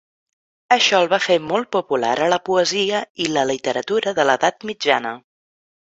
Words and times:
Això 0.75 1.01
el 1.05 1.09
va 1.11 1.19
fer 1.25 1.35
molt 1.51 1.69
popular 1.75 2.15
a 2.27 2.29
la 2.35 2.41
poesia 2.51 3.03
i 3.27 3.31
la 3.35 3.47
literatura 3.53 4.15
de 4.21 4.27
l'Edat 4.31 4.71
Mitjana. 4.71 5.17